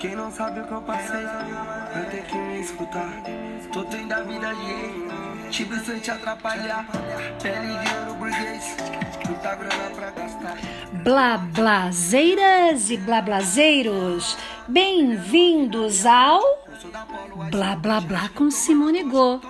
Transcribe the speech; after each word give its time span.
Quem 0.00 0.16
não 0.16 0.32
sabe 0.32 0.60
o 0.60 0.64
que 0.66 0.72
eu 0.72 0.80
passei, 0.80 1.22
vai 1.92 2.06
ter 2.10 2.22
que 2.22 2.34
me 2.34 2.58
escutar. 2.58 3.22
Tô 3.70 3.84
tendo 3.84 4.10
a 4.10 4.22
vida 4.22 4.54
de 4.54 5.50
tipo 5.50 5.76
sem 5.84 5.98
te 5.98 6.10
atrapalhar. 6.10 6.86
Pele 7.42 7.66
de 7.66 7.94
ouro 7.98 8.14
burguês, 8.14 8.76
muita 9.28 9.54
grana 9.56 9.90
pra 9.94 10.10
gastar. 10.10 10.56
Blablazeiras 11.04 12.90
e 12.90 12.96
blablazeiros, 12.96 14.38
bem-vindos 14.66 16.06
ao 16.06 16.40
Blá 17.50 17.76
Blá 17.76 18.00
Blá 18.00 18.30
com 18.34 18.50
Simone 18.50 19.02
Go. 19.02 19.42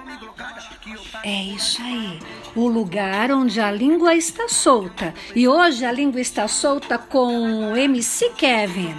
É 1.23 1.45
isso 1.45 1.81
aí, 1.81 2.19
o 2.57 2.67
lugar 2.67 3.31
onde 3.31 3.61
a 3.61 3.71
língua 3.71 4.17
está 4.17 4.49
solta. 4.49 5.15
E 5.33 5.47
hoje 5.47 5.85
a 5.85 5.93
língua 5.93 6.21
está 6.21 6.49
solta 6.49 6.99
com 6.99 7.77
MC 7.77 8.31
Kevin. 8.31 8.97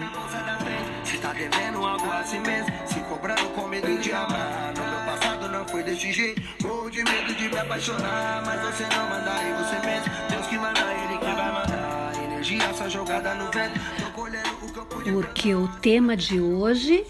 Tá 1.32 1.38
devendo 1.38 1.86
algo 1.86 2.12
a 2.12 2.26
si 2.26 2.38
mesmo, 2.40 2.70
se 2.86 3.00
cobrando 3.08 3.48
com 3.56 3.66
medo 3.66 3.98
de 4.00 4.12
amar. 4.12 4.74
No 4.76 4.84
meu 4.84 5.00
passado 5.06 5.48
não 5.48 5.66
foi 5.66 5.82
desse 5.82 6.12
jeito, 6.12 6.42
morro 6.62 6.92
de 6.92 7.02
medo 7.06 7.34
de 7.34 7.48
me 7.48 7.58
apaixonar. 7.58 8.44
Mas 8.46 8.60
você 8.60 8.84
não 8.94 9.08
manda 9.08 9.32
em 9.42 9.54
você 9.54 9.80
mesmo, 9.88 10.12
Deus 10.30 10.48
que 10.48 10.58
manda, 10.58 10.82
ele 10.82 11.18
que 11.18 11.24
vai 11.24 11.54
mandar. 11.54 12.12
Energia 12.22 12.74
só 12.74 12.90
jogada 12.90 13.34
no 13.36 13.50
vento, 13.50 13.80
tô 13.98 14.12
colhendo 14.12 14.50
o 14.62 14.78
eu 14.78 14.86
pude. 14.88 15.12
Porque 15.14 15.56
o 15.56 15.70
tema 15.70 16.18
de 16.18 16.42
hoje 16.42 17.06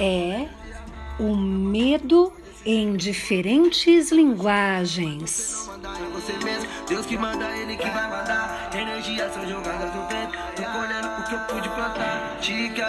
é 0.00 0.48
o 1.20 1.36
medo 1.36 2.32
em 2.64 2.96
diferentes 2.96 4.10
linguagens. 4.10 5.68
Deus 6.88 7.04
que 7.04 7.18
manda, 7.18 7.44
ele 7.58 7.76
que 7.76 7.90
vai 7.90 8.08
mandar. 8.08 8.70
Energia 8.74 9.30
só 9.30 9.44
jogada 9.44 9.84
no 9.86 10.01
plantar. 12.42 12.42
Chica, 12.42 12.86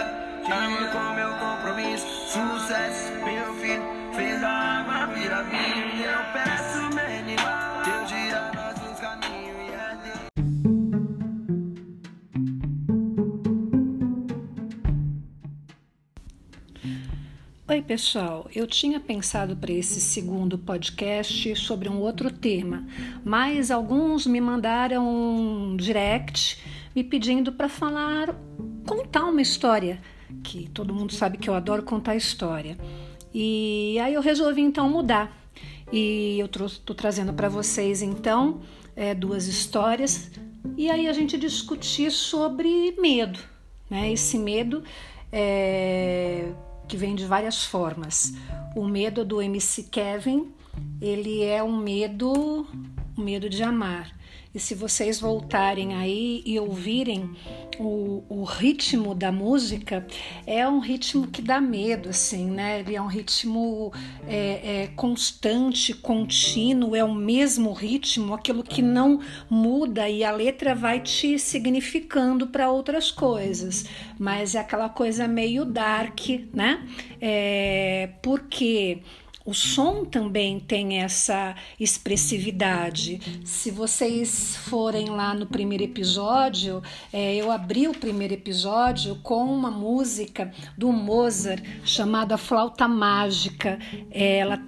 amo 0.52 0.90
com 0.90 1.14
meu 1.14 1.30
compromisso, 1.38 2.04
sucesso, 2.26 3.12
meu 3.24 3.54
filho. 3.54 3.82
Fez 4.14 4.42
a 4.42 4.48
arma 4.48 5.06
virar 5.14 5.44
vinho, 5.44 5.96
e 5.96 6.02
eu 6.02 6.18
peço, 6.32 6.82
menina. 6.94 7.82
Deus 7.84 8.10
gira 8.10 8.52
nossos 8.54 8.98
caminhos 9.00 9.56
e 9.68 9.72
é. 9.72 9.84
Oi, 17.74 17.82
pessoal. 17.82 18.48
Eu 18.54 18.66
tinha 18.66 19.00
pensado 19.00 19.56
para 19.56 19.72
esse 19.72 20.00
segundo 20.00 20.58
podcast 20.58 21.56
sobre 21.56 21.88
um 21.88 22.00
outro 22.00 22.30
tema, 22.30 22.86
mas 23.24 23.70
alguns 23.70 24.26
me 24.26 24.40
mandaram 24.40 25.08
um 25.08 25.76
direct 25.76 26.58
me 26.94 27.02
pedindo 27.02 27.52
para 27.52 27.68
falar, 27.68 28.34
contar 28.86 29.24
uma 29.24 29.42
história, 29.42 30.00
que 30.42 30.68
todo 30.70 30.94
mundo 30.94 31.12
sabe 31.12 31.38
que 31.38 31.48
eu 31.48 31.54
adoro 31.54 31.82
contar 31.82 32.16
história. 32.16 32.78
E 33.32 33.98
aí 33.98 34.14
eu 34.14 34.20
resolvi 34.20 34.60
então 34.60 34.88
mudar. 34.88 35.36
E 35.92 36.38
eu 36.38 36.46
estou 36.46 36.94
trazendo 36.94 37.32
para 37.32 37.48
vocês 37.48 38.02
então 38.02 38.60
é, 38.96 39.14
duas 39.14 39.46
histórias 39.46 40.30
e 40.76 40.90
aí 40.90 41.06
a 41.06 41.12
gente 41.12 41.36
discutir 41.36 42.10
sobre 42.10 42.96
medo, 42.98 43.38
né? 43.88 44.10
Esse 44.10 44.38
medo 44.38 44.82
é, 45.30 46.52
que 46.88 46.96
vem 46.96 47.14
de 47.14 47.24
várias 47.26 47.64
formas. 47.64 48.34
O 48.74 48.86
medo 48.88 49.24
do 49.24 49.42
MC 49.42 49.84
Kevin, 49.84 50.52
ele 51.00 51.42
é 51.42 51.62
um 51.62 51.76
medo, 51.76 52.66
um 53.16 53.22
medo 53.22 53.48
de 53.48 53.62
amar. 53.62 54.10
E 54.54 54.60
se 54.60 54.72
vocês 54.72 55.18
voltarem 55.18 55.94
aí 55.94 56.40
e 56.46 56.60
ouvirem 56.60 57.34
o, 57.76 58.22
o 58.28 58.44
ritmo 58.44 59.12
da 59.12 59.32
música, 59.32 60.06
é 60.46 60.66
um 60.68 60.78
ritmo 60.78 61.26
que 61.26 61.42
dá 61.42 61.60
medo, 61.60 62.10
assim, 62.10 62.48
né? 62.50 62.78
Ele 62.78 62.94
é 62.94 63.02
um 63.02 63.08
ritmo 63.08 63.92
é, 64.28 64.82
é, 64.82 64.86
constante, 64.94 65.92
contínuo, 65.92 66.94
é 66.94 67.02
o 67.02 67.12
mesmo 67.12 67.72
ritmo, 67.72 68.32
aquilo 68.32 68.62
que 68.62 68.80
não 68.80 69.18
muda 69.50 70.08
e 70.08 70.22
a 70.22 70.30
letra 70.30 70.72
vai 70.72 71.00
te 71.00 71.36
significando 71.36 72.46
para 72.46 72.70
outras 72.70 73.10
coisas. 73.10 73.86
Mas 74.16 74.54
é 74.54 74.60
aquela 74.60 74.88
coisa 74.88 75.26
meio 75.26 75.64
dark, 75.64 76.20
né? 76.52 76.86
É, 77.20 78.10
porque 78.22 79.00
o 79.44 79.52
som 79.52 80.04
também 80.04 80.58
tem 80.58 81.02
essa 81.02 81.54
expressividade. 81.78 83.42
Se 83.44 83.70
vocês 83.70 84.56
forem 84.56 85.10
lá 85.10 85.34
no 85.34 85.46
primeiro 85.46 85.84
episódio, 85.84 86.82
é, 87.12 87.34
eu 87.36 87.52
abri 87.52 87.86
o 87.86 87.92
primeiro 87.92 88.32
episódio 88.32 89.16
com 89.22 89.44
uma 89.44 89.70
música 89.70 90.50
do 90.78 90.90
Mozart 90.90 91.62
chamada 91.84 92.38
Flauta 92.38 92.88
Mágica. 92.88 93.78
Ela 94.10 94.64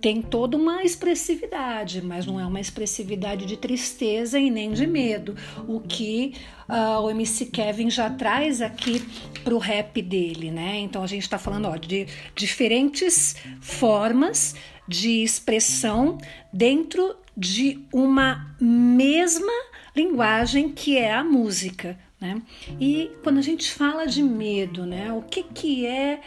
tem 0.00 0.22
toda 0.22 0.56
uma 0.56 0.82
expressividade, 0.82 2.02
mas 2.02 2.26
não 2.26 2.38
é 2.38 2.46
uma 2.46 2.60
expressividade 2.60 3.46
de 3.46 3.56
tristeza 3.56 4.38
e 4.38 4.50
nem 4.50 4.72
de 4.72 4.86
medo, 4.86 5.36
o 5.66 5.80
que 5.80 6.34
uh, 6.68 7.02
o 7.02 7.10
MC 7.10 7.46
Kevin 7.46 7.90
já 7.90 8.08
traz 8.10 8.60
aqui 8.60 9.04
para 9.42 9.54
o 9.54 9.58
rap 9.58 10.00
dele, 10.00 10.50
né? 10.50 10.78
Então 10.78 11.02
a 11.02 11.06
gente 11.06 11.22
está 11.22 11.38
falando 11.38 11.66
ó, 11.66 11.76
de 11.76 12.06
diferentes 12.34 13.36
formas 13.60 14.54
de 14.86 15.22
expressão 15.22 16.18
dentro 16.52 17.16
de 17.36 17.84
uma 17.92 18.56
mesma 18.60 19.52
linguagem 19.94 20.70
que 20.70 20.96
é 20.96 21.12
a 21.12 21.24
música, 21.24 21.98
né? 22.20 22.40
E 22.80 23.10
quando 23.22 23.38
a 23.38 23.42
gente 23.42 23.70
fala 23.72 24.06
de 24.06 24.22
medo, 24.22 24.86
né? 24.86 25.12
O 25.12 25.22
que 25.22 25.42
que 25.42 25.86
é 25.86 26.20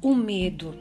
o 0.00 0.14
medo? 0.14 0.74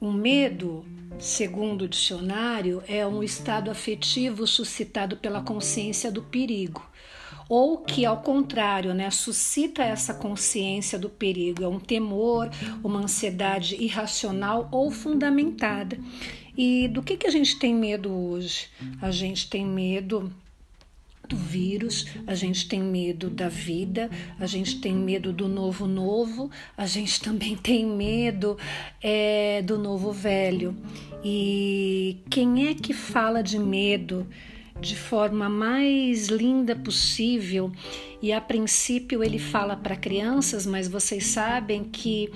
O 0.00 0.10
medo 0.12 0.84
segundo 1.18 1.82
o 1.82 1.88
dicionário, 1.88 2.82
é 2.86 3.06
um 3.06 3.22
estado 3.22 3.70
afetivo 3.70 4.46
suscitado 4.46 5.16
pela 5.16 5.42
consciência 5.42 6.10
do 6.10 6.22
perigo, 6.22 6.88
ou 7.48 7.78
que, 7.78 8.06
ao 8.06 8.22
contrário, 8.22 8.94
né, 8.94 9.10
suscita 9.10 9.82
essa 9.82 10.14
consciência 10.14 10.98
do 10.98 11.10
perigo, 11.10 11.64
é 11.64 11.68
um 11.68 11.80
temor, 11.80 12.48
uma 12.82 13.00
ansiedade 13.00 13.76
irracional 13.82 14.68
ou 14.70 14.90
fundamentada. 14.90 15.98
E 16.56 16.88
do 16.88 17.02
que, 17.02 17.16
que 17.16 17.26
a 17.26 17.30
gente 17.30 17.58
tem 17.58 17.74
medo 17.74 18.12
hoje? 18.12 18.68
A 19.00 19.10
gente 19.10 19.48
tem 19.48 19.64
medo 19.66 20.32
do 21.30 21.36
vírus, 21.36 22.06
a 22.26 22.34
gente 22.34 22.68
tem 22.68 22.82
medo 22.82 23.30
da 23.30 23.48
vida, 23.48 24.10
a 24.38 24.46
gente 24.46 24.80
tem 24.80 24.92
medo 24.92 25.32
do 25.32 25.48
novo 25.48 25.86
novo, 25.86 26.50
a 26.76 26.86
gente 26.86 27.20
também 27.20 27.56
tem 27.62 27.86
medo 27.86 28.58
é, 29.00 29.62
do 29.62 29.78
novo 29.78 30.12
velho. 30.12 30.76
E 31.24 32.18
quem 32.28 32.68
é 32.68 32.74
que 32.74 32.92
fala 32.92 33.42
de 33.42 33.58
medo 33.58 34.26
de 34.80 34.96
forma 34.96 35.48
mais 35.48 36.26
linda 36.28 36.74
possível? 36.74 37.70
E 38.22 38.32
a 38.32 38.40
princípio 38.40 39.22
ele 39.22 39.38
fala 39.38 39.76
para 39.76 39.96
crianças, 39.96 40.66
mas 40.66 40.88
vocês 40.88 41.26
sabem 41.26 41.84
que 41.84 42.30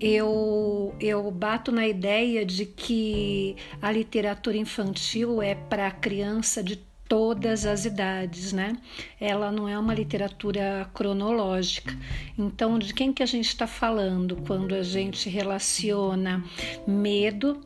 eu, 0.00 0.94
eu 0.98 1.30
bato 1.30 1.70
na 1.70 1.86
ideia 1.86 2.44
de 2.44 2.64
que 2.64 3.56
a 3.82 3.90
literatura 3.90 4.56
infantil 4.56 5.42
é 5.42 5.54
para 5.54 5.90
criança 5.90 6.62
de 6.62 6.85
todas 7.08 7.64
as 7.64 7.84
idades, 7.84 8.52
né? 8.52 8.76
Ela 9.20 9.50
não 9.50 9.68
é 9.68 9.78
uma 9.78 9.94
literatura 9.94 10.88
cronológica. 10.92 11.96
Então, 12.38 12.78
de 12.78 12.92
quem 12.92 13.12
que 13.12 13.22
a 13.22 13.26
gente 13.26 13.48
está 13.48 13.66
falando 13.66 14.36
quando 14.46 14.74
a 14.74 14.82
gente 14.82 15.28
relaciona 15.28 16.44
medo 16.86 17.60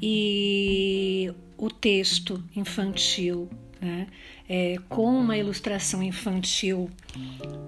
e 0.00 1.32
o 1.56 1.70
texto 1.70 2.42
infantil, 2.54 3.48
né? 3.80 4.06
É, 4.48 4.76
com 4.88 5.06
uma 5.06 5.36
ilustração 5.36 6.02
infantil 6.02 6.90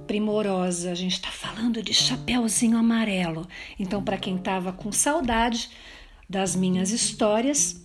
primorosa. 0.06 0.90
A 0.90 0.94
gente 0.96 1.12
está 1.12 1.30
falando 1.30 1.80
de 1.80 1.94
Chapeuzinho 1.94 2.76
Amarelo. 2.76 3.46
Então, 3.78 4.02
para 4.02 4.16
quem 4.16 4.34
estava 4.34 4.72
com 4.72 4.90
saudade 4.90 5.70
das 6.28 6.56
minhas 6.56 6.90
histórias, 6.90 7.84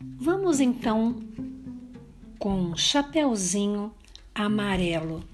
vamos 0.00 0.60
então 0.60 1.16
com 2.38 2.76
Chapeuzinho 2.76 3.92
Amarelo, 4.32 5.24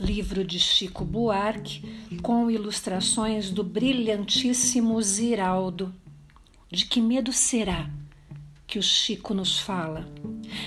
livro 0.00 0.44
de 0.44 0.58
Chico 0.58 1.04
Buarque, 1.04 1.82
com 2.22 2.48
ilustrações 2.48 3.50
do 3.50 3.64
brilhantíssimo 3.64 5.02
Ziraldo. 5.02 5.92
De 6.70 6.84
que 6.84 7.00
medo 7.00 7.32
será 7.32 7.90
que 8.68 8.78
o 8.78 8.82
Chico 8.82 9.34
nos 9.34 9.58
fala? 9.58 10.08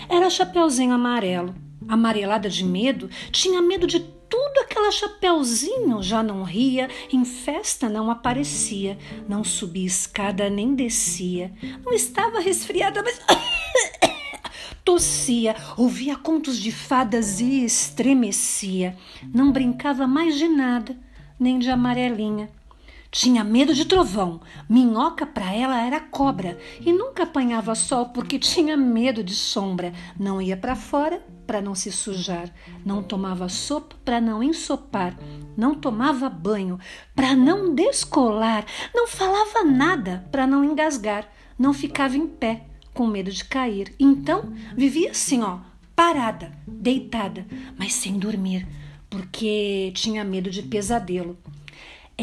Era 0.10 0.30
Chapeuzinho 0.30 0.94
Amarelo, 0.94 1.56
amarelada 1.88 2.50
de 2.50 2.66
medo, 2.66 3.10
tinha 3.32 3.62
medo 3.62 3.88
de 3.88 4.02
tudo 4.02 4.60
aquela 4.60 4.92
Chapeuzinho, 4.92 6.04
já 6.04 6.22
não 6.22 6.44
ria, 6.44 6.90
em 7.14 7.24
festa 7.24 7.88
não 7.88 8.12
aparecia, 8.12 8.98
não 9.28 9.42
subia 9.42 9.88
escada 9.88 10.50
nem 10.50 10.76
descia, 10.76 11.54
não 11.86 11.94
estava 11.94 12.42
resfriada, 12.42 13.02
mas 13.02 13.22
tossia, 14.84 15.56
ouvia 15.78 16.16
contos 16.16 16.58
de 16.58 16.72
fadas 16.72 17.40
e 17.40 17.64
estremecia. 17.64 18.98
Não 19.34 19.52
brincava 19.52 20.08
mais 20.08 20.36
de 20.38 20.48
nada, 20.48 20.98
nem 21.40 21.60
de 21.60 21.70
amarelinha. 21.70 22.50
Tinha 23.12 23.44
medo 23.44 23.74
de 23.74 23.84
trovão. 23.84 24.40
Minhoca 24.70 25.26
para 25.26 25.54
ela 25.54 25.82
era 25.82 26.00
cobra 26.00 26.58
e 26.80 26.94
nunca 26.94 27.24
apanhava 27.24 27.76
sol 27.76 28.08
porque 28.08 28.40
tinha 28.40 28.78
medo 28.78 29.22
de 29.22 29.36
sombra. 29.36 29.92
Não 30.18 30.42
ia 30.42 30.56
para 30.56 30.78
fora 30.78 31.22
para 31.46 31.62
não 31.62 31.76
se 31.76 31.92
sujar, 31.92 32.50
não 32.86 33.04
tomava 33.04 33.50
sopa 33.50 33.98
para 34.06 34.22
não 34.22 34.42
ensopar, 34.42 35.18
não 35.58 35.76
tomava 35.76 36.30
banho 36.30 36.80
para 37.14 37.36
não 37.36 37.76
descolar, 37.76 38.66
não 38.96 39.06
falava 39.06 39.66
nada 39.66 40.26
para 40.32 40.48
não 40.48 40.64
engasgar, 40.64 41.28
não 41.60 41.74
ficava 41.74 42.16
em 42.16 42.26
pé 42.26 42.71
com 42.94 43.08
medo 43.08 43.32
de 43.32 43.44
cair. 43.46 43.94
Então 44.00 44.54
vivia 44.76 45.12
assim, 45.12 45.42
ó, 45.42 45.60
parada, 45.96 46.52
deitada, 46.68 47.46
mas 47.78 47.94
sem 47.94 48.18
dormir, 48.18 48.68
porque 49.10 49.92
tinha 49.96 50.24
medo 50.24 50.50
de 50.50 50.64
pesadelo 50.64 51.38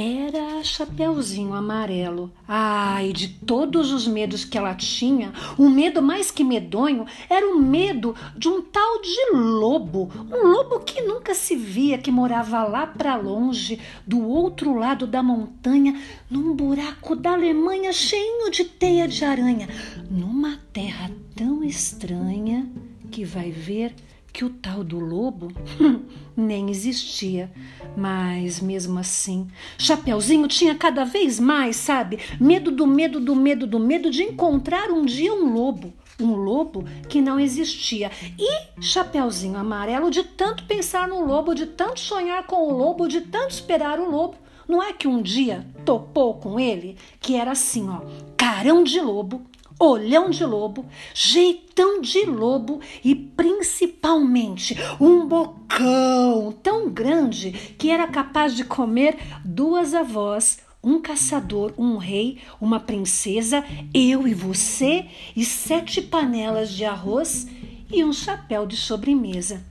era 0.01 0.63
Chapeuzinho 0.63 1.53
Amarelo. 1.55 2.31
Ai, 2.47 3.13
de 3.13 3.27
todos 3.27 3.91
os 3.91 4.07
medos 4.07 4.45
que 4.45 4.57
ela 4.57 4.73
tinha, 4.77 5.33
o 5.59 5.69
medo 5.69 6.01
mais 6.01 6.31
que 6.31 6.45
medonho 6.45 7.05
era 7.29 7.45
o 7.49 7.59
medo 7.59 8.15
de 8.37 8.49
um 8.49 8.63
tal 8.63 9.03
de 9.03 9.33
lobo, 9.33 10.09
um 10.31 10.53
lobo 10.53 10.79
que 10.81 11.01
nunca 11.01 11.35
se 11.35 11.57
via, 11.57 11.99
que 11.99 12.13
morava 12.13 12.63
lá 12.63 12.87
para 12.87 13.17
longe, 13.17 13.81
do 14.07 14.25
outro 14.25 14.73
lado 14.73 15.05
da 15.05 15.21
montanha, 15.21 16.01
num 16.31 16.55
buraco 16.55 17.17
da 17.17 17.33
Alemanha 17.33 17.93
cheio 17.93 18.53
de 18.53 18.65
teia 18.65 19.09
de 19.09 19.25
aranha, 19.25 19.69
numa 20.09 20.61
terra 20.73 21.11
tão 21.35 21.65
estranha 21.65 22.71
que 23.11 23.25
vai 23.25 23.51
ver 23.51 23.93
que 24.39 24.45
o 24.45 24.51
tal 24.51 24.85
do 24.85 25.01
lobo 25.01 25.49
nem 26.37 26.71
existia. 26.71 27.51
Mas 27.97 28.61
mesmo 28.61 28.97
assim, 29.01 29.49
Chapeuzinho 29.77 30.47
tinha 30.47 30.77
cada 30.77 31.05
vez 31.05 31.41
mais, 31.41 31.75
sabe, 31.75 32.21
medo 32.41 32.71
do 32.71 32.87
medo 32.87 33.19
do 33.19 33.35
medo 33.35 33.67
do 33.67 33.81
medo 33.81 34.13
de 34.13 34.23
encontrar 34.23 34.93
um 34.93 35.05
dia 35.05 35.35
um 35.35 35.53
lobo. 35.53 35.93
Um 36.21 36.37
lobo 36.37 36.85
que 37.09 37.21
não 37.21 37.41
existia. 37.41 38.13
E 38.39 38.81
Chapeuzinho 38.81 39.59
Amarelo, 39.59 40.09
de 40.09 40.23
tanto 40.23 40.65
pensar 40.67 41.09
no 41.09 41.27
lobo, 41.27 41.53
de 41.53 41.67
tanto 41.67 41.99
sonhar 41.99 42.45
com 42.45 42.69
o 42.69 42.79
lobo, 42.79 43.09
de 43.09 43.23
tanto 43.23 43.51
esperar 43.51 43.99
o 43.99 44.09
lobo, 44.09 44.37
não 44.69 44.81
é 44.81 44.93
que 44.93 45.09
um 45.09 45.21
dia 45.21 45.67
topou 45.85 46.35
com 46.35 46.61
ele, 46.61 46.97
que 47.21 47.35
era 47.35 47.51
assim, 47.51 47.89
ó, 47.89 48.03
carão 48.37 48.85
de 48.85 49.01
lobo, 49.01 49.43
olhão 49.79 50.31
de 50.31 50.45
lobo, 50.45 50.85
jeitão 51.15 52.01
de 52.01 52.25
lobo 52.25 52.81
e 53.05 53.15
principalmente 53.15 54.77
um 55.01 55.27
bocão 55.27 56.53
tão 56.63 56.91
grande 56.91 57.53
que 57.79 57.91
era 57.91 58.07
capaz 58.09 58.57
de 58.57 58.65
comer 58.65 59.17
duas 59.45 59.95
avós, 59.95 60.59
um 60.83 61.01
caçador, 61.01 61.73
um 61.77 61.97
rei, 61.97 62.39
uma 62.61 62.81
princesa, 62.81 63.65
eu 63.93 64.27
e 64.27 64.35
você 64.35 65.07
e 65.37 65.45
sete 65.45 66.01
panelas 66.01 66.71
de 66.71 66.85
arroz 66.85 67.47
e 67.91 68.05
um 68.05 68.13
chapéu 68.13 68.67
de 68.67 68.77
sobremesa. 68.77 69.65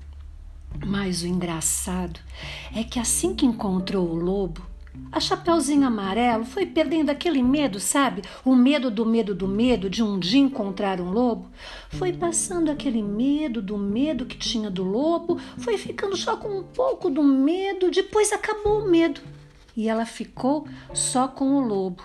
Mas 0.86 1.24
o 1.24 1.27
engraçado 1.27 2.19
é 2.75 2.83
que 2.83 3.00
assim 3.00 3.33
que 3.33 3.45
encontrou 3.45 4.07
o 4.07 4.15
lobo, 4.15 4.62
a 5.12 5.20
Chapeuzinho 5.20 5.88
Amarelo 5.88 6.46
foi 6.46 6.66
perdendo 6.66 7.10
aquele 7.10 7.42
medo, 7.42 7.80
sabe? 7.80 8.22
O 8.44 8.56
medo 8.56 8.92
do 8.92 9.06
medo 9.06 9.34
do 9.34 9.48
medo 9.48 9.90
de 9.90 10.04
um 10.04 10.20
dia 10.20 10.40
encontrar 10.40 11.02
um 11.02 11.10
lobo. 11.10 11.50
Foi 11.90 12.14
passando 12.14 12.70
aquele 12.70 13.02
medo 13.02 13.62
do 13.62 13.78
medo 13.78 14.26
que 14.26 14.38
tinha 14.38 14.70
do 14.70 14.84
lobo, 14.84 15.40
foi 15.58 15.78
ficando 15.78 16.16
só 16.16 16.38
com 16.38 16.60
um 16.60 16.64
pouco 16.64 17.10
do 17.10 17.24
medo, 17.24 17.90
depois 17.90 18.32
acabou 18.32 18.86
o 18.86 18.90
medo. 18.90 19.22
E 19.76 19.88
ela 19.88 20.06
ficou 20.06 20.68
só 20.94 21.28
com 21.28 21.56
o 21.56 21.62
lobo. 21.62 22.04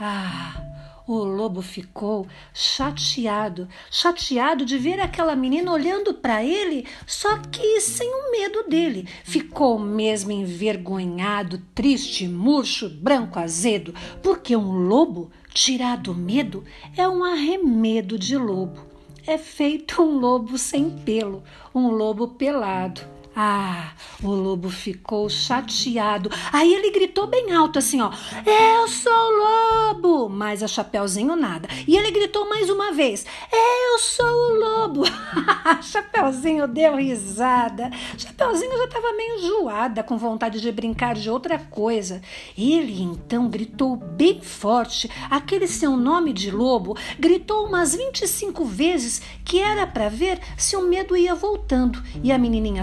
Ah, 0.00 0.77
o 1.12 1.24
lobo 1.24 1.62
ficou 1.62 2.26
chateado, 2.52 3.66
chateado 3.90 4.64
de 4.64 4.76
ver 4.76 5.00
aquela 5.00 5.34
menina 5.34 5.72
olhando 5.72 6.12
para 6.12 6.44
ele, 6.44 6.86
só 7.06 7.38
que 7.38 7.80
sem 7.80 8.08
o 8.08 8.30
medo 8.30 8.68
dele. 8.68 9.08
Ficou 9.24 9.78
mesmo 9.78 10.30
envergonhado, 10.30 11.62
triste, 11.74 12.28
murcho, 12.28 12.90
branco, 12.90 13.38
azedo, 13.38 13.94
porque 14.22 14.54
um 14.54 14.86
lobo, 14.86 15.30
tirado 15.54 16.14
medo, 16.14 16.62
é 16.96 17.08
um 17.08 17.24
arremedo 17.24 18.18
de 18.18 18.36
lobo. 18.36 18.86
É 19.26 19.38
feito 19.38 20.02
um 20.02 20.18
lobo 20.18 20.56
sem 20.58 20.90
pelo, 20.90 21.42
um 21.74 21.88
lobo 21.88 22.28
pelado. 22.28 23.17
Ah, 23.40 23.92
o 24.20 24.32
lobo 24.32 24.68
ficou 24.68 25.28
chateado. 25.28 26.28
Aí 26.52 26.74
ele 26.74 26.90
gritou 26.90 27.28
bem 27.28 27.52
alto 27.52 27.78
assim, 27.78 28.00
ó: 28.00 28.10
"Eu 28.44 28.88
sou 28.88 29.12
o 29.12 29.92
lobo!" 29.92 30.28
Mas 30.28 30.60
a 30.60 30.66
Chapeuzinho 30.66 31.36
nada. 31.36 31.68
E 31.86 31.96
ele 31.96 32.10
gritou 32.10 32.48
mais 32.48 32.68
uma 32.68 32.90
vez: 32.90 33.24
"Eu 33.52 33.98
sou 34.00 34.26
o 34.26 34.54
lobo!" 34.58 35.04
Chapeuzinho 35.82 36.66
deu 36.66 36.96
risada. 36.96 37.90
Chapeuzinho 38.16 38.76
já 38.76 38.84
estava 38.86 39.12
meio 39.12 39.36
enjoada, 39.36 40.02
com 40.02 40.18
vontade 40.18 40.60
de 40.60 40.72
brincar 40.72 41.14
de 41.14 41.30
outra 41.30 41.60
coisa. 41.60 42.20
Ele 42.56 43.00
então 43.00 43.48
gritou 43.48 43.94
bem 43.94 44.40
forte 44.40 45.08
aquele 45.30 45.68
seu 45.68 45.96
nome 45.96 46.32
de 46.32 46.50
lobo, 46.50 46.96
gritou 47.20 47.68
umas 47.68 47.94
25 47.94 48.64
vezes 48.64 49.22
que 49.44 49.60
era 49.60 49.86
para 49.86 50.08
ver 50.08 50.40
se 50.56 50.76
o 50.76 50.82
medo 50.82 51.16
ia 51.16 51.36
voltando 51.36 52.02
e 52.20 52.32
a 52.32 52.38
menininha 52.38 52.82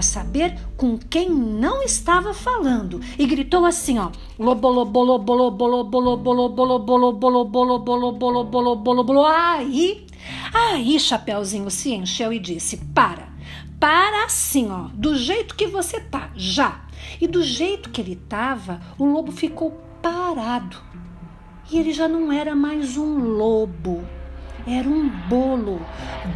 com 0.76 0.98
quem 0.98 1.30
não 1.30 1.82
estava 1.82 2.34
falando 2.34 3.00
e 3.18 3.26
gritou 3.26 3.64
assim, 3.64 3.98
ó: 3.98 4.10
Aí, 9.24 10.06
aí 10.52 11.00
Chapeuzinho 11.00 11.70
se 11.70 11.92
encheu 11.92 12.32
e 12.32 12.38
disse: 12.38 12.76
"Para. 12.94 13.34
Para 13.78 14.24
assim, 14.24 14.68
do 14.94 15.16
jeito 15.16 15.54
que 15.54 15.66
você 15.66 16.00
tá, 16.00 16.30
já." 16.34 16.86
E 17.20 17.26
do 17.26 17.42
jeito 17.42 17.90
que 17.90 18.00
ele 18.00 18.16
tava, 18.16 18.80
o 18.98 19.04
lobo 19.04 19.32
ficou 19.32 19.70
parado. 20.02 20.76
E 21.70 21.78
ele 21.78 21.92
já 21.92 22.06
não 22.06 22.32
era 22.32 22.54
mais 22.54 22.96
um 22.96 23.18
lobo, 23.18 24.04
era 24.66 24.88
um 24.88 25.08
bolo, 25.28 25.80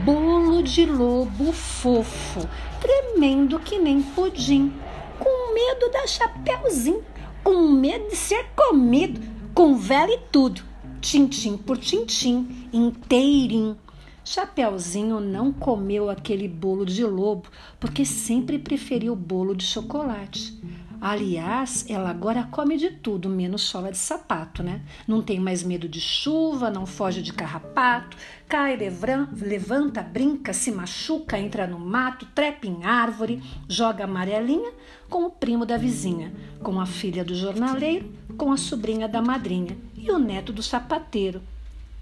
bolo 0.04 0.62
de 0.62 0.86
lobo 0.86 1.52
fofo, 1.52 2.48
tremendo 2.80 3.58
que 3.58 3.76
nem 3.76 4.00
pudim, 4.00 4.72
com 5.18 5.52
medo 5.52 5.90
da 5.90 6.06
Chapeuzinho, 6.06 7.02
com 7.42 7.68
medo 7.72 8.08
de 8.08 8.16
ser 8.16 8.46
comido, 8.54 9.20
com 9.52 9.74
vela 9.74 10.12
e 10.12 10.18
tudo, 10.30 10.62
tintim 11.00 11.56
por 11.56 11.76
tintim, 11.76 12.68
inteirinho. 12.72 13.76
Chapeuzinho 14.24 15.18
não 15.18 15.52
comeu 15.52 16.08
aquele 16.08 16.46
bolo 16.46 16.86
de 16.86 17.04
lobo 17.04 17.48
porque 17.80 18.04
sempre 18.04 18.60
preferiu 18.60 19.16
bolo 19.16 19.56
de 19.56 19.64
chocolate. 19.64 20.56
Aliás, 21.02 21.86
ela 21.88 22.10
agora 22.10 22.46
come 22.50 22.76
de 22.76 22.90
tudo, 22.90 23.26
menos 23.26 23.62
sola 23.62 23.90
de 23.90 23.96
sapato, 23.96 24.62
né? 24.62 24.82
Não 25.08 25.22
tem 25.22 25.40
mais 25.40 25.62
medo 25.62 25.88
de 25.88 25.98
chuva, 25.98 26.68
não 26.68 26.84
foge 26.84 27.22
de 27.22 27.32
carrapato, 27.32 28.18
cai, 28.46 28.76
levanta, 28.76 30.02
brinca, 30.02 30.52
se 30.52 30.70
machuca, 30.70 31.38
entra 31.38 31.66
no 31.66 31.78
mato, 31.78 32.26
trepa 32.34 32.66
em 32.66 32.84
árvore, 32.84 33.42
joga 33.66 34.04
amarelinha 34.04 34.72
com 35.08 35.24
o 35.24 35.30
primo 35.30 35.64
da 35.64 35.78
vizinha, 35.78 36.34
com 36.62 36.78
a 36.78 36.84
filha 36.84 37.24
do 37.24 37.34
jornaleiro, 37.34 38.12
com 38.36 38.52
a 38.52 38.58
sobrinha 38.58 39.08
da 39.08 39.22
madrinha 39.22 39.78
e 39.96 40.10
o 40.10 40.18
neto 40.18 40.52
do 40.52 40.62
sapateiro. 40.62 41.40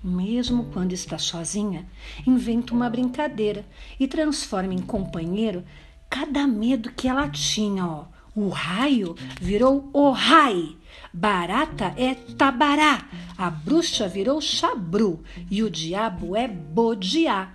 Mesmo 0.03 0.71
quando 0.73 0.93
está 0.93 1.19
sozinha, 1.19 1.87
inventa 2.27 2.75
uma 2.75 2.91
brincadeira 2.91 3.65
e 4.01 4.09
transforma 4.09 4.75
em 4.75 4.83
companheiro 4.83 5.63
cada 6.11 6.49
medo 6.49 6.91
que 6.91 7.07
ela 7.07 7.29
tinha, 7.29 7.87
ó 7.87 8.18
o 8.39 8.51
raio 8.51 9.17
virou 9.41 9.91
o 9.93 10.11
rai. 10.11 10.77
Barata 11.13 11.93
é 11.97 12.15
tabará. 12.15 13.05
A 13.37 13.51
bruxa 13.51 14.07
virou 14.07 14.41
chabru. 14.41 15.25
E 15.51 15.61
o 15.61 15.69
diabo 15.69 16.37
é 16.37 16.47
bodiá. 16.47 17.53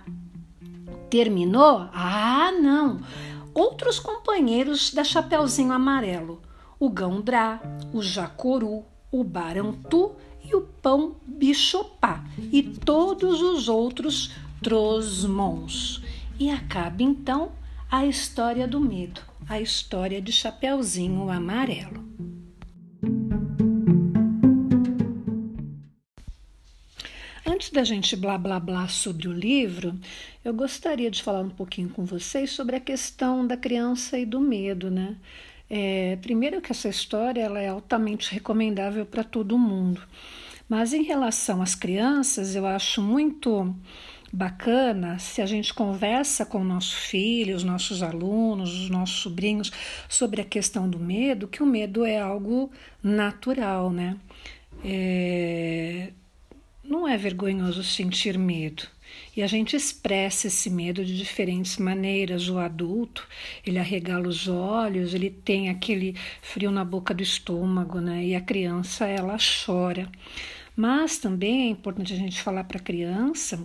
Terminou? 1.08 1.88
Ah, 1.90 2.52
não! 2.52 3.00
Outros 3.54 3.98
companheiros 3.98 4.92
da 4.92 5.02
Chapeuzinho 5.02 5.72
Amarelo. 5.72 6.42
O 6.78 6.90
gãodrá, 6.90 7.62
o 7.92 8.02
jacoru, 8.02 8.84
o 9.10 9.24
barantu 9.24 10.12
e 10.44 10.54
o 10.54 10.60
pão 10.60 11.16
bichopá. 11.26 12.24
E 12.52 12.62
todos 12.62 13.40
os 13.40 13.68
outros 13.68 14.32
trosmons. 14.62 16.02
E 16.38 16.50
acaba 16.50 17.02
então 17.02 17.52
a 17.94 18.04
história 18.04 18.66
do 18.66 18.80
medo 18.80 19.20
a 19.48 19.60
história 19.60 20.20
de 20.20 20.32
Chapeuzinho 20.32 21.30
Amarelo. 21.30 22.04
Antes 27.46 27.70
da 27.70 27.84
gente 27.84 28.16
blá 28.16 28.36
blá 28.36 28.58
blá 28.58 28.88
sobre 28.88 29.28
o 29.28 29.32
livro, 29.32 29.94
eu 30.44 30.52
gostaria 30.52 31.08
de 31.08 31.22
falar 31.22 31.42
um 31.42 31.50
pouquinho 31.50 31.88
com 31.88 32.04
vocês 32.04 32.50
sobre 32.50 32.74
a 32.74 32.80
questão 32.80 33.46
da 33.46 33.56
criança 33.56 34.18
e 34.18 34.26
do 34.26 34.40
medo, 34.40 34.90
né? 34.90 35.16
É, 35.70 36.16
primeiro 36.16 36.60
que 36.60 36.72
essa 36.72 36.88
história 36.88 37.42
ela 37.42 37.60
é 37.60 37.68
altamente 37.68 38.34
recomendável 38.34 39.06
para 39.06 39.22
todo 39.22 39.56
mundo. 39.56 40.02
Mas 40.68 40.92
em 40.92 41.04
relação 41.04 41.62
às 41.62 41.76
crianças, 41.76 42.56
eu 42.56 42.66
acho 42.66 43.00
muito 43.00 43.72
bacana 44.34 45.18
se 45.18 45.40
a 45.40 45.46
gente 45.46 45.72
conversa 45.72 46.44
com 46.44 46.60
o 46.60 46.64
nosso 46.64 46.96
filho, 46.96 47.54
os 47.54 47.62
nossos 47.62 48.02
alunos, 48.02 48.72
os 48.72 48.90
nossos 48.90 49.20
sobrinhos 49.20 49.70
sobre 50.08 50.40
a 50.40 50.44
questão 50.44 50.90
do 50.90 50.98
medo, 50.98 51.46
que 51.46 51.62
o 51.62 51.66
medo 51.66 52.04
é 52.04 52.18
algo 52.18 52.70
natural, 53.02 53.90
né? 53.90 54.16
É... 54.84 56.10
Não 56.82 57.08
é 57.08 57.16
vergonhoso 57.16 57.82
sentir 57.82 58.36
medo. 58.36 58.82
E 59.36 59.42
a 59.42 59.46
gente 59.46 59.76
expressa 59.76 60.48
esse 60.48 60.68
medo 60.68 61.04
de 61.04 61.16
diferentes 61.16 61.78
maneiras. 61.78 62.48
O 62.48 62.58
adulto, 62.58 63.26
ele 63.64 63.78
arregala 63.78 64.28
os 64.28 64.48
olhos, 64.48 65.14
ele 65.14 65.30
tem 65.30 65.70
aquele 65.70 66.14
frio 66.42 66.70
na 66.70 66.84
boca 66.84 67.14
do 67.14 67.22
estômago, 67.22 68.00
né? 68.00 68.24
E 68.24 68.34
a 68.34 68.40
criança, 68.40 69.06
ela 69.06 69.36
chora. 69.64 70.10
Mas 70.76 71.18
também 71.18 71.68
é 71.68 71.70
importante 71.70 72.12
a 72.12 72.16
gente 72.16 72.42
falar 72.42 72.64
para 72.64 72.78
a 72.78 72.82
criança 72.82 73.64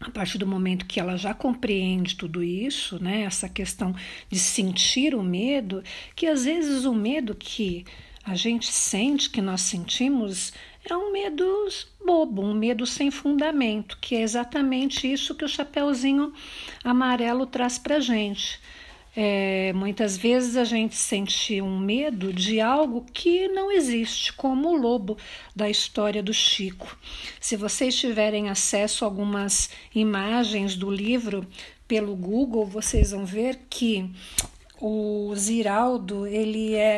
a 0.00 0.10
partir 0.10 0.38
do 0.38 0.46
momento 0.46 0.86
que 0.86 1.00
ela 1.00 1.16
já 1.16 1.32
compreende 1.32 2.16
tudo 2.16 2.42
isso, 2.42 3.02
né, 3.02 3.22
essa 3.22 3.48
questão 3.48 3.94
de 4.30 4.38
sentir 4.38 5.14
o 5.14 5.22
medo, 5.22 5.82
que 6.14 6.26
às 6.26 6.44
vezes 6.44 6.84
o 6.84 6.94
medo 6.94 7.34
que 7.34 7.84
a 8.24 8.34
gente 8.34 8.70
sente, 8.70 9.30
que 9.30 9.40
nós 9.40 9.62
sentimos, 9.62 10.52
é 10.88 10.96
um 10.96 11.12
medo 11.12 11.44
bobo, 12.04 12.42
um 12.42 12.54
medo 12.54 12.84
sem 12.86 13.10
fundamento, 13.10 13.98
que 14.00 14.16
é 14.16 14.22
exatamente 14.22 15.10
isso 15.10 15.34
que 15.34 15.44
o 15.44 15.48
Chapeuzinho 15.48 16.32
Amarelo 16.84 17.46
traz 17.46 17.78
para 17.78 18.00
gente. 18.00 18.60
É, 19.18 19.72
muitas 19.72 20.14
vezes 20.14 20.58
a 20.58 20.64
gente 20.64 20.94
sente 20.94 21.62
um 21.62 21.78
medo 21.78 22.34
de 22.34 22.60
algo 22.60 23.06
que 23.14 23.48
não 23.48 23.72
existe, 23.72 24.30
como 24.34 24.68
o 24.68 24.76
lobo 24.76 25.16
da 25.54 25.70
história 25.70 26.22
do 26.22 26.34
Chico. 26.34 26.94
Se 27.40 27.56
vocês 27.56 27.96
tiverem 27.96 28.50
acesso 28.50 29.04
a 29.04 29.08
algumas 29.08 29.70
imagens 29.94 30.76
do 30.76 30.90
livro 30.90 31.46
pelo 31.88 32.14
Google, 32.14 32.66
vocês 32.66 33.12
vão 33.12 33.24
ver 33.24 33.60
que 33.70 34.10
o 34.78 35.32
Ziraldo 35.34 36.26
ele 36.26 36.74
é 36.74 36.96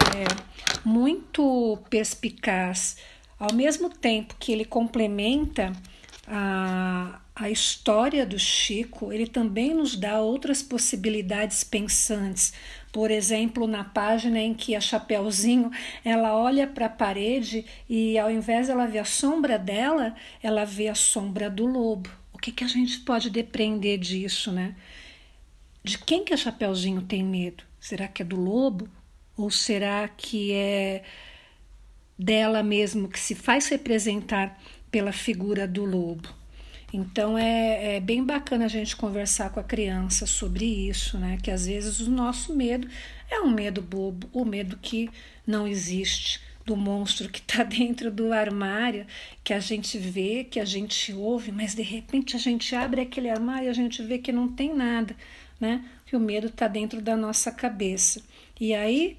muito 0.84 1.78
perspicaz, 1.88 2.96
ao 3.38 3.52
mesmo 3.52 3.88
tempo 3.90 4.34
que 4.40 4.50
ele 4.50 4.64
complementa 4.64 5.72
a 6.26 6.77
a 7.38 7.48
história 7.48 8.26
do 8.26 8.36
Chico, 8.36 9.12
ele 9.12 9.26
também 9.26 9.72
nos 9.72 9.94
dá 9.94 10.20
outras 10.20 10.60
possibilidades 10.60 11.62
pensantes. 11.62 12.52
Por 12.90 13.12
exemplo, 13.12 13.66
na 13.68 13.84
página 13.84 14.40
em 14.40 14.52
que 14.52 14.74
a 14.74 14.80
Chapeuzinho, 14.80 15.70
ela 16.04 16.36
olha 16.36 16.66
para 16.66 16.86
a 16.86 16.90
parede 16.90 17.64
e 17.88 18.18
ao 18.18 18.28
invés 18.28 18.68
ela 18.68 18.86
ver 18.86 18.98
a 18.98 19.04
sombra 19.04 19.56
dela, 19.56 20.16
ela 20.42 20.64
vê 20.64 20.88
a 20.88 20.96
sombra 20.96 21.48
do 21.48 21.64
lobo. 21.64 22.10
O 22.32 22.38
que, 22.38 22.50
que 22.50 22.64
a 22.64 22.68
gente 22.68 22.98
pode 23.00 23.30
depreender 23.30 23.98
disso, 23.98 24.50
né? 24.50 24.74
De 25.84 25.96
quem 25.96 26.24
que 26.24 26.34
a 26.34 26.36
Chapeuzinho 26.36 27.02
tem 27.02 27.22
medo? 27.22 27.62
Será 27.78 28.08
que 28.08 28.22
é 28.22 28.24
do 28.24 28.36
lobo? 28.36 28.88
Ou 29.36 29.48
será 29.48 30.08
que 30.08 30.52
é 30.52 31.04
dela 32.18 32.64
mesmo 32.64 33.08
que 33.08 33.20
se 33.20 33.36
faz 33.36 33.68
representar 33.68 34.60
pela 34.90 35.12
figura 35.12 35.68
do 35.68 35.84
lobo? 35.84 36.37
Então 36.92 37.36
é, 37.36 37.96
é, 37.96 38.00
bem 38.00 38.24
bacana 38.24 38.64
a 38.64 38.68
gente 38.68 38.96
conversar 38.96 39.50
com 39.50 39.60
a 39.60 39.64
criança 39.64 40.26
sobre 40.26 40.64
isso, 40.64 41.18
né? 41.18 41.38
Que 41.42 41.50
às 41.50 41.66
vezes 41.66 42.00
o 42.00 42.10
nosso 42.10 42.54
medo 42.54 42.88
é 43.30 43.40
um 43.40 43.50
medo 43.50 43.82
bobo, 43.82 44.28
o 44.32 44.44
medo 44.44 44.78
que 44.80 45.10
não 45.46 45.68
existe, 45.68 46.40
do 46.64 46.76
monstro 46.76 47.28
que 47.28 47.40
está 47.40 47.62
dentro 47.64 48.10
do 48.10 48.32
armário, 48.32 49.06
que 49.44 49.52
a 49.52 49.60
gente 49.60 49.98
vê, 49.98 50.44
que 50.44 50.60
a 50.60 50.64
gente 50.64 51.12
ouve, 51.12 51.52
mas 51.52 51.74
de 51.74 51.82
repente 51.82 52.36
a 52.36 52.38
gente 52.38 52.74
abre 52.74 53.00
aquele 53.00 53.28
armário 53.28 53.66
e 53.66 53.70
a 53.70 53.74
gente 53.74 54.02
vê 54.02 54.18
que 54.18 54.32
não 54.32 54.48
tem 54.48 54.74
nada, 54.74 55.14
né? 55.60 55.84
Que 56.06 56.16
o 56.16 56.20
medo 56.20 56.46
está 56.46 56.68
dentro 56.68 57.02
da 57.02 57.16
nossa 57.16 57.52
cabeça. 57.52 58.22
E 58.58 58.74
aí, 58.74 59.18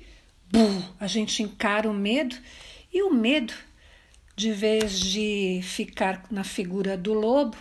bum, 0.52 0.82
a 1.00 1.06
gente 1.06 1.44
encara 1.44 1.90
o 1.90 1.94
medo 1.94 2.36
e 2.92 3.04
o 3.04 3.14
medo 3.14 3.54
de 4.40 4.54
vez 4.54 4.98
de 4.98 5.60
ficar 5.64 6.24
na 6.32 6.46
figura 6.46 6.96
do 6.96 7.14
lobo, 7.14 7.58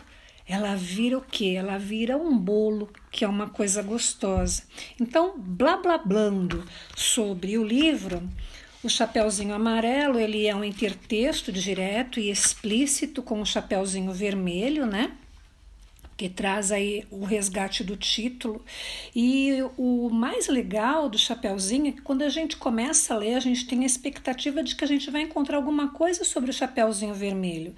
ela 0.47 0.77
vira 0.77 1.19
o 1.19 1.21
quê? 1.21 1.55
Ela 1.57 1.77
vira 1.77 2.17
um 2.17 2.39
bolo, 2.39 2.89
que 3.11 3.25
é 3.25 3.29
uma 3.29 3.49
coisa 3.51 3.83
gostosa. 3.83 4.63
Então, 5.01 5.35
blá 5.37 5.77
blá 5.77 5.99
blando 5.99 6.65
sobre 6.95 7.59
o 7.59 7.65
livro, 7.65 8.23
o 8.81 8.89
Chapeuzinho 8.89 9.57
Amarelo, 9.57 10.21
ele 10.21 10.47
é 10.47 10.55
um 10.55 10.63
intertexto 10.63 11.51
direto 11.51 12.21
e 12.21 12.31
explícito 12.31 13.25
com 13.25 13.41
o 13.41 13.47
Chapeuzinho 13.47 14.13
Vermelho, 14.13 14.87
né? 14.87 15.11
Que 16.19 16.29
traz 16.29 16.73
aí 16.73 17.07
o 17.13 17.25
resgate 17.25 17.85
do 17.85 17.97
título. 17.97 18.61
E 19.15 19.63
o 19.77 20.11
mais 20.11 20.49
legal 20.49 21.09
do 21.09 21.17
Chapeuzinho 21.17 21.91
é 21.91 21.93
que 21.93 22.03
quando 22.03 22.23
a 22.23 22.29
gente 22.29 22.57
começa 22.57 23.15
a 23.15 23.17
ler, 23.17 23.37
a 23.37 23.41
gente 23.41 23.69
tem 23.69 23.85
a 23.85 23.87
expectativa 23.87 24.61
de 24.61 24.75
que 24.75 24.83
a 24.83 24.89
gente 24.89 25.13
vai 25.13 25.23
encontrar 25.23 25.59
alguma 25.59 25.91
coisa 25.91 26.25
sobre 26.25 26.51
o 26.51 26.53
Chapeuzinho 26.53 27.15
Vermelho. 27.15 27.73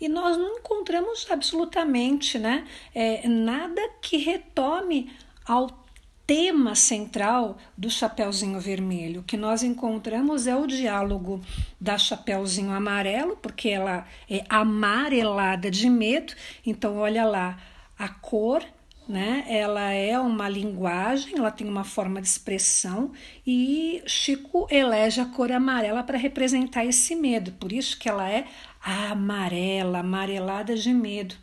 E 0.00 0.08
nós 0.08 0.36
não 0.36 0.58
encontramos 0.58 1.24
absolutamente 1.30 2.36
né, 2.36 2.66
é, 2.92 3.28
nada 3.28 3.80
que 4.02 4.16
retome 4.16 5.12
ao 5.46 5.84
tema 6.26 6.74
central 6.74 7.58
do 7.78 7.88
Chapeuzinho 7.88 8.58
Vermelho. 8.58 9.20
O 9.20 9.24
que 9.24 9.36
nós 9.36 9.62
encontramos 9.62 10.48
é 10.48 10.56
o 10.56 10.66
diálogo 10.66 11.40
da 11.80 11.96
Chapeuzinho 11.96 12.72
Amarelo, 12.72 13.36
porque 13.36 13.68
ela 13.68 14.04
é 14.28 14.44
amarelada 14.48 15.70
de 15.70 15.88
medo. 15.88 16.32
Então, 16.66 16.96
olha 16.96 17.24
lá, 17.24 17.56
a 18.04 18.08
cor, 18.08 18.62
né? 19.08 19.44
Ela 19.48 19.92
é 19.92 20.18
uma 20.20 20.46
linguagem, 20.46 21.38
ela 21.38 21.50
tem 21.50 21.66
uma 21.66 21.84
forma 21.84 22.20
de 22.20 22.28
expressão 22.28 23.12
e 23.46 24.02
Chico 24.06 24.66
elege 24.70 25.20
a 25.20 25.24
cor 25.24 25.50
amarela 25.50 26.02
para 26.02 26.18
representar 26.18 26.84
esse 26.84 27.16
medo. 27.16 27.52
Por 27.52 27.72
isso 27.72 27.98
que 27.98 28.08
ela 28.08 28.30
é 28.30 28.46
amarela, 28.82 30.00
amarelada 30.00 30.74
de 30.74 30.92
medo. 30.92 31.34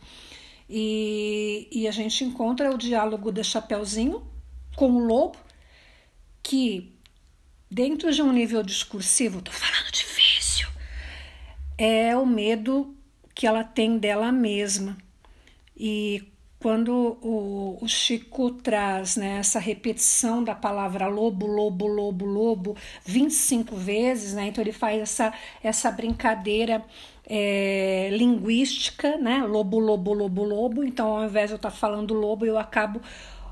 E, 0.70 1.68
e 1.72 1.88
a 1.88 1.92
gente 1.92 2.24
encontra 2.24 2.72
o 2.72 2.78
diálogo 2.78 3.32
da 3.32 3.44
Chapeuzinho 3.44 4.24
com 4.76 4.92
o 4.92 5.00
lobo, 5.00 5.38
que 6.44 6.94
dentro 7.70 8.12
de 8.14 8.22
um 8.22 8.32
nível 8.32 8.62
discursivo, 8.62 9.42
tô 9.42 9.52
falando 9.52 9.92
difícil, 9.92 10.70
é 11.78 12.16
o 12.16 12.26
medo 12.26 12.96
que 13.34 13.48
ela 13.48 13.64
tem 13.64 13.98
dela 13.98 14.32
mesma. 14.32 14.96
E 15.76 16.31
quando 16.62 17.18
o, 17.22 17.80
o, 17.82 17.88
Chico 17.88 18.52
traz 18.52 19.18
né, 19.18 19.40
essa 19.40 19.60
repetição 19.60 20.44
da 20.44 20.54
palavra 20.54 21.08
lobo, 21.08 21.48
lobo, 21.48 21.88
lobo, 21.88 22.24
lobo 22.24 22.78
25 23.04 23.76
vezes, 23.76 24.34
né, 24.34 24.48
então 24.48 24.64
ele 24.64 24.72
faz 24.72 25.02
essa, 25.02 25.34
essa 25.64 25.92
brincadeira 25.92 26.86
é, 27.26 28.10
linguística, 28.12 29.18
né, 29.18 29.44
lobo, 29.44 29.80
lobo, 29.80 30.14
lobo, 30.14 30.44
lobo. 30.44 30.84
Então, 30.84 31.18
ao 31.18 31.26
invés 31.26 31.50
de 31.50 31.54
eu 31.54 31.56
estar 31.56 31.72
falando 31.72 32.14
lobo, 32.14 32.46
eu 32.46 32.60
acabo 32.60 33.02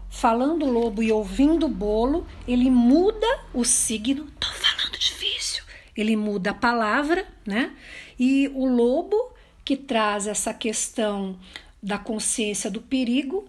falando 0.07 0.65
lobo 0.65 1.01
e 1.01 1.11
ouvindo 1.11 1.67
bolo. 1.67 2.27
Ele 2.47 2.69
muda 2.69 3.27
o 3.53 3.65
signo, 3.65 4.27
tô 4.39 4.47
falando 4.47 4.99
difícil. 4.99 5.63
Ele 5.97 6.15
muda 6.15 6.51
a 6.51 6.53
palavra, 6.53 7.25
né? 7.45 7.71
E 8.19 8.51
o 8.53 8.67
lobo 8.67 9.33
que 9.65 9.75
traz 9.75 10.27
essa 10.27 10.53
questão 10.53 11.37
da 11.81 11.97
consciência 11.97 12.69
do 12.69 12.81
perigo 12.81 13.47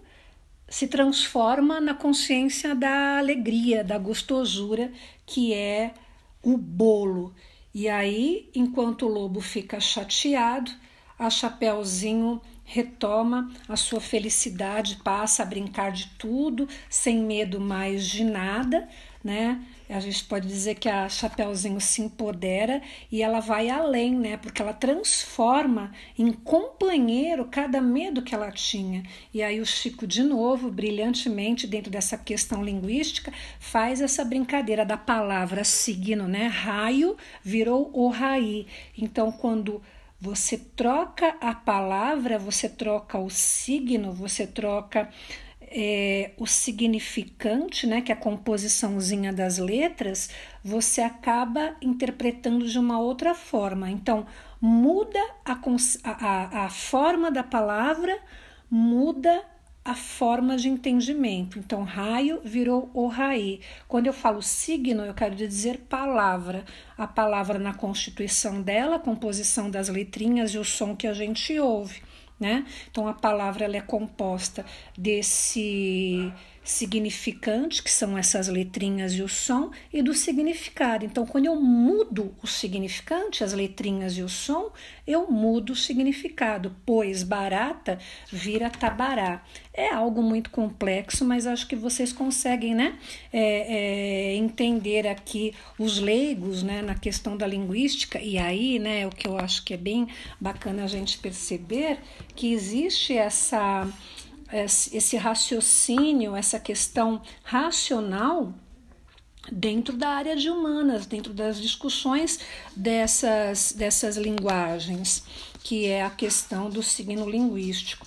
se 0.67 0.87
transforma 0.87 1.81
na 1.81 1.93
consciência 1.93 2.73
da 2.73 3.17
alegria, 3.17 3.83
da 3.83 3.97
gostosura, 3.97 4.91
que 5.25 5.53
é 5.53 5.93
o 6.41 6.57
bolo. 6.57 7.35
E 7.73 7.89
aí, 7.89 8.49
enquanto 8.55 9.05
o 9.05 9.09
lobo 9.09 9.41
fica 9.41 9.81
chateado, 9.81 10.71
a 11.19 11.29
Chapeuzinho 11.29 12.41
retoma 12.63 13.51
a 13.67 13.75
sua 13.75 13.99
felicidade, 13.99 15.01
passa 15.03 15.43
a 15.43 15.45
brincar 15.45 15.91
de 15.91 16.07
tudo, 16.17 16.69
sem 16.89 17.21
medo 17.21 17.59
mais 17.59 18.07
de 18.07 18.23
nada, 18.23 18.87
né? 19.21 19.61
A 19.91 19.99
gente 19.99 20.23
pode 20.23 20.47
dizer 20.47 20.75
que 20.75 20.87
a 20.87 21.09
Chapeuzinho 21.09 21.81
se 21.81 22.01
empodera 22.01 22.81
e 23.11 23.21
ela 23.21 23.41
vai 23.41 23.69
além, 23.69 24.15
né? 24.15 24.37
Porque 24.37 24.61
ela 24.61 24.73
transforma 24.73 25.91
em 26.17 26.31
companheiro 26.31 27.45
cada 27.45 27.81
medo 27.81 28.21
que 28.21 28.33
ela 28.33 28.51
tinha. 28.51 29.03
E 29.33 29.43
aí 29.43 29.59
o 29.59 29.65
Chico, 29.65 30.07
de 30.07 30.23
novo, 30.23 30.71
brilhantemente, 30.71 31.67
dentro 31.67 31.91
dessa 31.91 32.17
questão 32.17 32.63
linguística, 32.63 33.33
faz 33.59 33.99
essa 33.99 34.23
brincadeira 34.23 34.85
da 34.85 34.95
palavra 34.95 35.63
signo, 35.65 36.27
né? 36.27 36.47
Raio 36.47 37.17
virou 37.43 37.91
o 37.93 38.07
raí. 38.07 38.67
Então, 38.97 39.31
quando 39.31 39.81
você 40.21 40.55
troca 40.57 41.35
a 41.41 41.53
palavra, 41.53 42.37
você 42.37 42.69
troca 42.69 43.17
o 43.17 43.29
signo, 43.29 44.13
você 44.13 44.45
troca 44.45 45.09
é, 45.73 46.31
o 46.37 46.45
significante, 46.45 47.87
né, 47.87 48.01
que 48.01 48.11
é 48.11 48.15
a 48.15 48.17
composiçãozinha 48.17 49.31
das 49.31 49.57
letras, 49.57 50.29
você 50.63 51.01
acaba 51.01 51.75
interpretando 51.81 52.67
de 52.67 52.77
uma 52.77 52.99
outra 52.99 53.33
forma. 53.33 53.89
Então, 53.89 54.25
muda 54.59 55.19
a, 55.45 55.57
a, 56.03 56.65
a 56.65 56.69
forma 56.69 57.31
da 57.31 57.41
palavra, 57.41 58.19
muda 58.69 59.43
a 59.83 59.95
forma 59.95 60.57
de 60.57 60.69
entendimento. 60.69 61.57
Então, 61.57 61.83
raio 61.83 62.41
virou 62.43 62.91
o 62.93 63.07
raí. 63.07 63.61
Quando 63.87 64.07
eu 64.07 64.13
falo 64.13 64.41
signo, 64.41 65.03
eu 65.03 65.13
quero 65.13 65.35
dizer 65.35 65.79
palavra. 65.89 66.65
A 66.97 67.07
palavra 67.07 67.57
na 67.57 67.73
constituição 67.73 68.61
dela, 68.61 68.97
a 68.97 68.99
composição 68.99 69.71
das 69.71 69.89
letrinhas 69.89 70.51
e 70.53 70.59
o 70.59 70.65
som 70.65 70.95
que 70.95 71.07
a 71.07 71.13
gente 71.13 71.57
ouve. 71.57 72.01
Né? 72.41 72.65
Então, 72.89 73.07
a 73.07 73.13
palavra 73.13 73.65
ela 73.65 73.77
é 73.77 73.81
composta 73.81 74.65
desse 74.97 76.33
significante, 76.63 77.81
que 77.81 77.89
são 77.89 78.17
essas 78.17 78.47
letrinhas 78.47 79.13
e 79.13 79.21
o 79.21 79.27
som, 79.27 79.71
e 79.91 80.01
do 80.01 80.13
significado. 80.13 81.05
Então, 81.05 81.25
quando 81.25 81.47
eu 81.47 81.55
mudo 81.55 82.35
o 82.41 82.47
significante, 82.47 83.43
as 83.43 83.53
letrinhas 83.53 84.17
e 84.17 84.21
o 84.21 84.29
som, 84.29 84.71
eu 85.07 85.29
mudo 85.29 85.73
o 85.73 85.75
significado, 85.75 86.75
pois 86.85 87.23
barata 87.23 87.97
vira 88.31 88.69
tabará. 88.69 89.43
É 89.73 89.89
algo 89.89 90.21
muito 90.21 90.49
complexo, 90.49 91.25
mas 91.25 91.47
acho 91.47 91.67
que 91.67 91.75
vocês 91.75 92.13
conseguem 92.13 92.75
né, 92.75 92.97
é, 93.33 94.33
é, 94.33 94.35
entender 94.35 95.07
aqui 95.07 95.53
os 95.79 95.97
leigos 95.97 96.61
né, 96.61 96.81
na 96.81 96.93
questão 96.93 97.35
da 97.35 97.47
linguística, 97.47 98.19
e 98.19 98.37
aí 98.37 98.77
né, 98.77 99.07
o 99.07 99.09
que 99.09 99.27
eu 99.27 99.37
acho 99.37 99.63
que 99.63 99.73
é 99.73 99.77
bem 99.77 100.07
bacana 100.39 100.83
a 100.83 100.87
gente 100.87 101.17
perceber 101.17 101.99
que 102.35 102.53
existe 102.53 103.17
essa 103.17 103.87
esse 104.51 105.17
raciocínio, 105.17 106.35
essa 106.35 106.59
questão 106.59 107.21
racional 107.43 108.53
dentro 109.51 109.95
da 109.95 110.09
área 110.09 110.35
de 110.35 110.49
humanas, 110.49 111.05
dentro 111.05 111.33
das 111.33 111.59
discussões 111.59 112.39
dessas, 112.75 113.73
dessas 113.73 114.17
linguagens, 114.17 115.23
que 115.63 115.85
é 115.87 116.03
a 116.03 116.09
questão 116.09 116.69
do 116.69 116.83
signo 116.83 117.29
linguístico. 117.29 118.05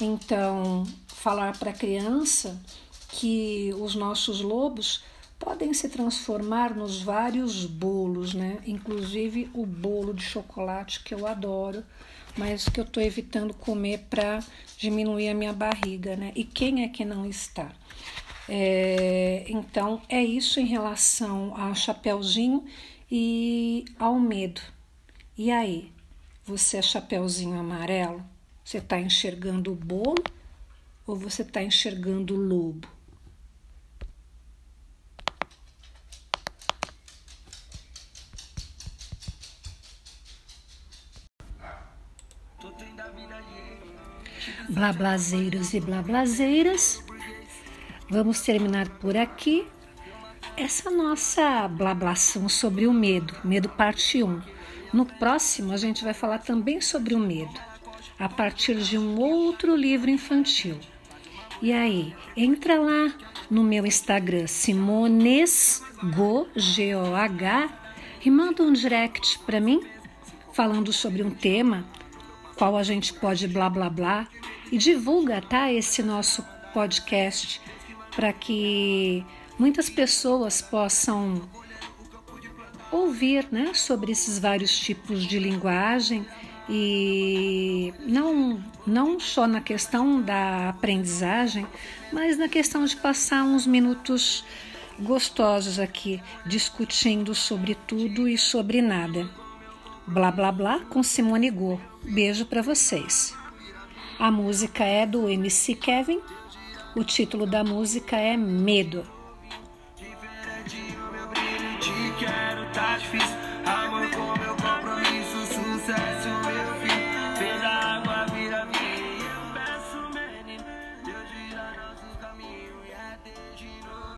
Então, 0.00 0.86
falar 1.08 1.58
para 1.58 1.70
a 1.70 1.74
criança 1.74 2.60
que 3.08 3.74
os 3.78 3.94
nossos 3.94 4.40
lobos 4.40 5.02
podem 5.38 5.72
se 5.72 5.88
transformar 5.88 6.74
nos 6.74 7.02
vários 7.02 7.64
bolos, 7.64 8.34
né? 8.34 8.58
Inclusive 8.66 9.50
o 9.54 9.64
bolo 9.64 10.12
de 10.12 10.22
chocolate 10.22 11.02
que 11.02 11.14
eu 11.14 11.26
adoro, 11.26 11.82
mas 12.36 12.68
que 12.68 12.80
eu 12.80 12.84
estou 12.84 13.02
evitando 13.02 13.54
comer 13.54 14.06
para 14.10 14.42
diminuir 14.76 15.28
a 15.28 15.34
minha 15.34 15.52
barriga, 15.52 16.16
né? 16.16 16.32
E 16.34 16.44
quem 16.44 16.84
é 16.84 16.88
que 16.88 17.04
não 17.04 17.26
está? 17.26 17.70
É, 18.48 19.44
então, 19.48 20.02
é 20.08 20.22
isso 20.22 20.58
em 20.58 20.66
relação 20.66 21.54
ao 21.56 21.74
chapeuzinho 21.74 22.64
e 23.10 23.84
ao 23.98 24.18
medo. 24.18 24.60
E 25.36 25.50
aí, 25.50 25.92
você 26.44 26.78
é 26.78 26.82
chapeuzinho 26.82 27.58
amarelo? 27.58 28.24
Você 28.64 28.78
está 28.78 29.00
enxergando 29.00 29.72
o 29.72 29.76
bolo 29.76 30.22
ou 31.06 31.16
você 31.16 31.42
está 31.42 31.62
enxergando 31.62 32.34
o 32.34 32.38
lobo? 32.38 32.88
Blablazeiros 44.70 45.74
e 45.74 45.80
blablazeiras, 45.80 47.02
vamos 48.08 48.40
terminar 48.42 48.88
por 49.00 49.16
aqui 49.16 49.66
essa 50.56 50.92
nossa 50.92 51.66
blablação 51.66 52.48
sobre 52.48 52.86
o 52.86 52.92
medo, 52.92 53.34
medo 53.42 53.68
parte 53.68 54.22
1. 54.22 54.40
No 54.92 55.04
próximo 55.04 55.72
a 55.72 55.76
gente 55.76 56.04
vai 56.04 56.14
falar 56.14 56.38
também 56.38 56.80
sobre 56.80 57.16
o 57.16 57.18
medo, 57.18 57.60
a 58.16 58.28
partir 58.28 58.76
de 58.76 58.96
um 58.96 59.18
outro 59.18 59.74
livro 59.74 60.08
infantil. 60.08 60.78
E 61.60 61.72
aí, 61.72 62.14
entra 62.36 62.78
lá 62.78 63.12
no 63.50 63.64
meu 63.64 63.84
Instagram, 63.84 64.46
SimonesGo, 64.46 66.46
G-O-H, 66.54 67.68
e 68.24 68.30
manda 68.30 68.62
um 68.62 68.72
direct 68.72 69.36
para 69.40 69.60
mim 69.60 69.82
falando 70.52 70.92
sobre 70.92 71.24
um 71.24 71.30
tema 71.30 71.84
qual 72.56 72.76
a 72.76 72.82
gente 72.82 73.14
pode 73.14 73.48
blá 73.48 73.68
blá 73.68 73.88
blá 73.88 74.28
e 74.70 74.78
divulga, 74.78 75.40
tá, 75.40 75.72
esse 75.72 76.02
nosso 76.02 76.44
podcast 76.72 77.60
para 78.14 78.32
que 78.32 79.24
muitas 79.58 79.88
pessoas 79.88 80.60
possam 80.60 81.42
ouvir, 82.90 83.46
né, 83.50 83.72
sobre 83.74 84.12
esses 84.12 84.38
vários 84.38 84.78
tipos 84.78 85.24
de 85.24 85.38
linguagem 85.38 86.26
e 86.68 87.92
não 88.00 88.62
não 88.86 89.20
só 89.20 89.46
na 89.46 89.60
questão 89.60 90.20
da 90.22 90.70
aprendizagem, 90.70 91.66
mas 92.12 92.38
na 92.38 92.48
questão 92.48 92.84
de 92.84 92.96
passar 92.96 93.44
uns 93.44 93.66
minutos 93.66 94.44
gostosos 94.98 95.78
aqui 95.78 96.20
discutindo 96.46 97.34
sobre 97.34 97.74
tudo 97.74 98.28
e 98.28 98.36
sobre 98.38 98.80
nada. 98.80 99.28
Blá 100.06 100.30
blá 100.30 100.50
blá 100.50 100.80
com 100.80 101.02
Simone 101.02 101.50
Go. 101.50 101.80
Beijo 102.02 102.46
para 102.46 102.62
vocês. 102.62 103.39
A 104.20 104.30
música 104.30 104.84
é 104.84 105.06
do 105.06 105.30
MC 105.30 105.74
Kevin. 105.74 106.20
O 106.94 107.02
título 107.02 107.46
da 107.46 107.64
música 107.64 108.18
é 108.18 108.36
Medo. 108.36 109.02
Amor 109.96 110.94
com 110.94 111.10
meu 111.10 111.26
compromisso, 111.26 113.00
sucesso. 113.00 113.39